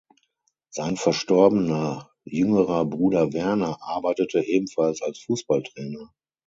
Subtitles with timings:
[0.71, 6.11] Sein verstorbener jüngerer Bruder Werner arbeitete ebenfalls als Fußballtrainer.